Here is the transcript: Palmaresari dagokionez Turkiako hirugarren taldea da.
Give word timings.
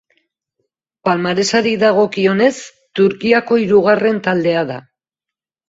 Palmaresari 1.07 1.73
dagokionez 1.83 2.49
Turkiako 3.03 3.61
hirugarren 3.67 4.21
taldea 4.31 4.67
da. 4.75 4.83